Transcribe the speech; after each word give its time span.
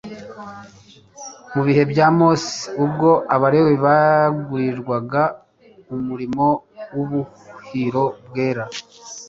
Mu 1.53 1.61
bihe 1.67 1.83
bya 1.91 2.07
Mose 2.17 2.53
ubwo 2.83 3.09
Abalewi 3.35 3.75
begurirwaga 3.83 5.23
umurimo 5.95 6.45
w'ubuhiro 6.93 8.03
bwera, 8.27 8.63